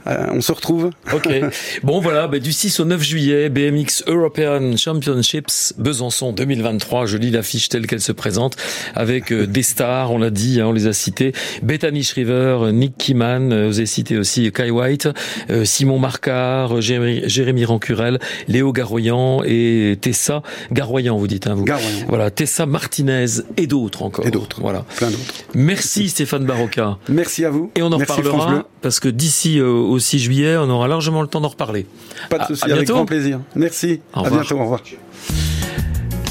Euh, 0.07 0.27
on 0.31 0.41
se 0.41 0.51
retrouve. 0.51 0.91
Ok. 1.13 1.27
Bon 1.83 1.99
voilà, 1.99 2.27
bah, 2.27 2.39
du 2.39 2.51
6 2.51 2.79
au 2.79 2.85
9 2.85 3.01
juillet, 3.01 3.49
BMX 3.49 4.03
European 4.07 4.75
Championships 4.77 5.73
Besançon 5.77 6.33
2023. 6.33 7.05
Je 7.05 7.17
lis 7.17 7.31
l'affiche 7.31 7.69
telle 7.69 7.87
qu'elle 7.87 8.01
se 8.01 8.11
présente 8.11 8.55
avec 8.95 9.31
euh, 9.31 9.47
des 9.47 9.63
stars, 9.63 10.11
on 10.11 10.17
l'a 10.17 10.29
dit, 10.29 10.61
hein, 10.61 10.67
on 10.67 10.71
les 10.71 10.87
a 10.87 10.93
cités. 10.93 11.33
Bethany 11.63 12.03
Shriver, 12.03 12.71
Nick 12.73 12.97
Kiman, 12.97 13.51
euh, 13.51 13.67
vous 13.67 13.79
avez 13.79 13.85
cité 13.85 14.17
aussi 14.17 14.51
Kai 14.51 14.69
White, 14.69 15.09
euh, 15.49 15.65
Simon 15.65 15.99
Marcard, 15.99 16.81
Jérémy, 16.81 17.21
Jérémy 17.25 17.65
Rancurel, 17.65 18.19
Léo 18.47 18.71
Garoyan 18.71 19.41
et 19.45 19.97
Tessa 20.01 20.41
Garoyan, 20.71 21.17
vous 21.17 21.27
dites. 21.27 21.47
Hein, 21.47 21.55
vous. 21.55 21.65
Garoyan. 21.65 22.05
Voilà, 22.07 22.31
Tessa 22.31 22.65
Martinez 22.65 23.25
et 23.57 23.67
d'autres 23.67 24.03
encore. 24.03 24.25
Et 24.25 24.31
d'autres. 24.31 24.61
Voilà. 24.61 24.85
Plein 24.97 25.09
d'autres. 25.09 25.33
Merci 25.53 26.09
Stéphane 26.09 26.45
Barocca. 26.45 26.97
Merci 27.09 27.45
à 27.45 27.49
vous. 27.49 27.71
Et 27.75 27.81
on 27.81 27.87
en 27.87 27.97
Merci 27.97 28.13
reparlera 28.13 28.65
parce 28.81 28.99
que 28.99 29.09
d'ici 29.09 29.59
euh, 29.59 29.96
au 29.97 29.99
6 29.99 30.19
juillet, 30.19 30.55
on 30.57 30.69
aura 30.69 30.87
largement 30.87 31.21
le 31.21 31.27
temps 31.27 31.41
d'en 31.41 31.49
reparler. 31.49 31.85
Pas 32.29 32.39
de 32.39 32.45
souci, 32.45 32.63
avec 32.63 32.77
bientôt. 32.77 32.93
grand 32.93 33.05
plaisir. 33.05 33.41
Merci. 33.55 33.99
Au 34.15 34.25
à 34.25 34.29
bientôt. 34.29 34.55
Au 34.55 34.61
revoir. 34.61 34.81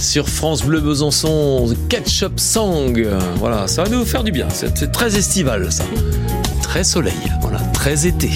Sur 0.00 0.29
France 0.29 0.62
Bleu 0.62 0.81
Besançon, 0.81 1.74
Ketchup 1.88 2.38
Song. 2.38 3.07
Voilà, 3.37 3.66
ça 3.66 3.83
va 3.85 3.88
nous 3.90 4.05
faire 4.05 4.24
du 4.24 4.33
bien. 4.33 4.48
C'est 4.50 4.76
c'est 4.79 4.92
très 4.92 5.16
estival, 5.16 5.70
ça. 5.72 5.85
Très 6.62 6.85
soleil, 6.85 7.14
voilà, 7.40 7.59
très 7.72 8.07
été. 8.07 8.31